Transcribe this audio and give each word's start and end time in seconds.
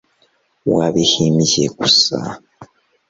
wabihimbye 0.73 1.63
gusa 1.77 2.17